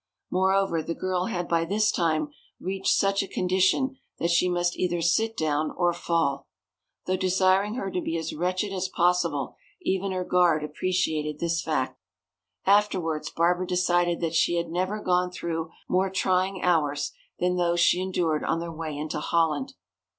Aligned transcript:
Moreover, 0.31 0.81
the 0.81 0.95
girl 0.95 1.25
had 1.25 1.47
by 1.47 1.63
this 1.63 1.91
time 1.91 2.29
reached 2.59 2.91
such 2.97 3.21
a 3.21 3.27
condition 3.27 3.97
that 4.17 4.31
she 4.31 4.49
must 4.49 4.75
either 4.75 4.99
sit 4.99 5.37
down 5.37 5.69
or 5.77 5.93
fall. 5.93 6.47
Though 7.05 7.17
desiring 7.17 7.75
her 7.75 7.91
to 7.91 8.01
be 8.01 8.17
as 8.17 8.33
wretched 8.33 8.73
as 8.73 8.89
possible, 8.89 9.53
even 9.79 10.11
her 10.11 10.23
guard 10.25 10.63
appreciated 10.63 11.37
this 11.39 11.61
fact. 11.61 12.01
Afterwards 12.65 13.29
Barbara 13.29 13.67
decided 13.67 14.21
that 14.21 14.33
she 14.33 14.55
had 14.55 14.69
never 14.71 14.99
gone 15.01 15.29
through 15.29 15.69
more 15.87 16.09
trying 16.09 16.63
hours 16.63 17.11
than 17.37 17.57
those 17.57 17.79
she 17.79 18.01
endured 18.01 18.43
on 18.43 18.59
their 18.59 18.73
way 18.73 18.97
into 18.97 19.19
Holland. 19.19 19.75